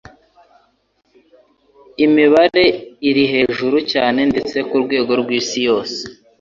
[2.05, 2.65] Imibare
[3.09, 5.99] iri hejuru cyane ndetse ku rwego rw'Isi yose